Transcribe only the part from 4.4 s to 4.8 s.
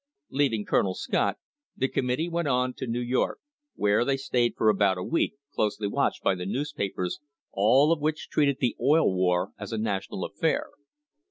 for